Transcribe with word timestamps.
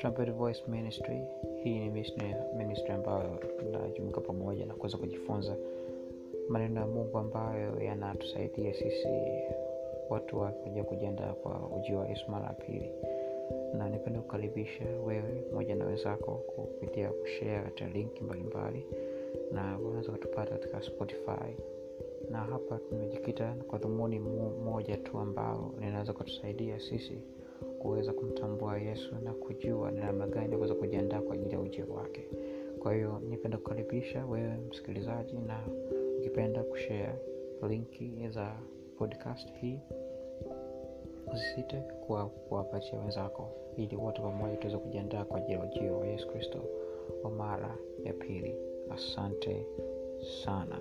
Trumpet 0.00 0.30
Voice 0.32 0.62
Ministry. 0.68 1.20
Hii 1.64 1.78
ni 1.78 1.90
ministry, 2.56 2.92
ambayo 2.92 3.40
tunajumuika 3.58 4.20
pamoja 4.20 4.66
na 4.66 4.74
kuweza 4.74 4.98
kujifunza 4.98 5.56
maneno 6.48 6.80
ya 6.80 6.86
Mungu 6.86 7.18
ambayo 7.18 7.80
yanatusaidia 7.80 8.74
sisi 8.74 9.08
watu 10.10 10.38
wakuja 10.38 10.84
kujiandaa 10.84 11.32
kwa 11.32 11.70
ujio 11.76 11.98
wa 11.98 12.08
Yesu 12.08 12.30
mara 12.30 12.46
ya 12.46 12.52
pili, 12.52 12.90
na 13.78 13.88
nipenda 13.88 14.20
kukaribisha 14.20 14.84
wewe 15.06 15.42
pamoja 15.50 15.74
na 15.74 15.84
wenzako 15.86 16.32
kupitia 16.32 17.08
kushare 17.10 17.62
katika 17.62 17.88
linki 17.90 18.24
mbalimbali, 18.24 18.86
na 19.52 19.78
unaweza 19.78 20.12
kutupata 20.12 20.50
katika 20.50 20.82
Spotify 20.82 21.56
na 22.30 22.38
hapa 22.38 22.78
tumejikita 22.88 23.54
kwa 23.68 23.78
dhumuni 23.78 24.18
moja 24.64 24.96
tu 24.96 25.18
ambao 25.18 25.74
linaweza 25.80 26.12
kutusaidia 26.12 26.80
sisi 26.80 27.18
kuweza 27.82 28.12
kumtambua 28.12 28.78
Yesu 28.78 29.14
na 29.24 29.32
kujua 29.32 29.90
ni 29.90 30.00
namna 30.00 30.26
gani 30.26 30.56
kuweza 30.56 30.74
kujiandaa 30.74 31.20
kwa 31.20 31.34
ajili 31.34 31.52
ya 31.52 31.60
ujio 31.60 31.86
wake. 31.94 32.28
Kwa 32.78 32.94
hiyo 32.94 33.20
nipenda 33.28 33.58
kukaribisha 33.58 34.26
wewe 34.26 34.54
msikilizaji, 34.70 35.36
na 35.38 35.58
ukipenda 36.18 36.62
kushare 36.62 37.14
linki 37.68 38.28
za 38.30 38.52
podcast 38.98 39.52
hii 39.60 39.78
usisite 41.32 41.76
kuwapatia 42.48 42.98
wenzako, 42.98 43.48
ili 43.76 43.96
wote 43.96 44.22
pamoja 44.22 44.56
tuweze 44.56 44.78
kujiandaa 44.78 45.24
kwa 45.24 45.38
ajili 45.38 45.52
ya 45.52 45.64
ujio 45.64 45.98
wa 45.98 46.06
Yesu 46.06 46.28
Kristo 46.28 46.58
wa 47.22 47.30
mara 47.30 47.76
ya 48.04 48.12
pili. 48.12 48.54
Asante 48.90 49.66
sana. 50.44 50.80